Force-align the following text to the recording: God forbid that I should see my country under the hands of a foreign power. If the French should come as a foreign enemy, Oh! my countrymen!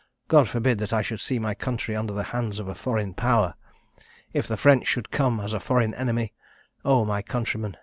God 0.29 0.49
forbid 0.49 0.79
that 0.79 0.91
I 0.91 1.03
should 1.03 1.19
see 1.19 1.37
my 1.37 1.53
country 1.53 1.95
under 1.95 2.11
the 2.11 2.23
hands 2.33 2.57
of 2.57 2.67
a 2.67 2.73
foreign 2.73 3.13
power. 3.13 3.53
If 4.33 4.47
the 4.47 4.57
French 4.57 4.87
should 4.87 5.11
come 5.11 5.39
as 5.39 5.53
a 5.53 5.59
foreign 5.59 5.93
enemy, 5.93 6.33
Oh! 6.83 7.05
my 7.05 7.21
countrymen! 7.21 7.77